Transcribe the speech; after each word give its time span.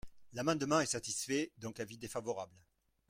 L’amendement 0.33 0.79
est 0.79 0.87
satisfait 0.87 1.51
donc 1.59 1.79
avis 1.79 1.99
défavorable. 1.99 2.55